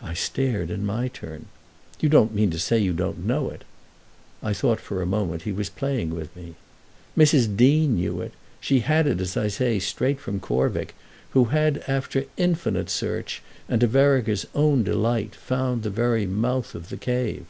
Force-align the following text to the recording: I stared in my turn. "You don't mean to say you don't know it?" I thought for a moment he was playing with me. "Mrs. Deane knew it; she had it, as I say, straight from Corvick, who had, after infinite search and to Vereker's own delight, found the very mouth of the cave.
I 0.00 0.14
stared 0.14 0.70
in 0.70 0.86
my 0.86 1.08
turn. 1.08 1.44
"You 2.00 2.08
don't 2.08 2.32
mean 2.34 2.50
to 2.50 2.58
say 2.58 2.78
you 2.78 2.94
don't 2.94 3.26
know 3.26 3.50
it?" 3.50 3.64
I 4.42 4.54
thought 4.54 4.80
for 4.80 5.02
a 5.02 5.06
moment 5.06 5.42
he 5.42 5.52
was 5.52 5.68
playing 5.68 6.14
with 6.14 6.34
me. 6.34 6.54
"Mrs. 7.14 7.58
Deane 7.58 7.94
knew 7.94 8.22
it; 8.22 8.32
she 8.58 8.80
had 8.80 9.06
it, 9.06 9.20
as 9.20 9.36
I 9.36 9.48
say, 9.48 9.78
straight 9.78 10.18
from 10.18 10.40
Corvick, 10.40 10.94
who 11.32 11.44
had, 11.52 11.84
after 11.86 12.24
infinite 12.38 12.88
search 12.88 13.42
and 13.68 13.82
to 13.82 13.86
Vereker's 13.86 14.46
own 14.54 14.82
delight, 14.82 15.34
found 15.34 15.82
the 15.82 15.90
very 15.90 16.24
mouth 16.26 16.74
of 16.74 16.88
the 16.88 16.96
cave. 16.96 17.44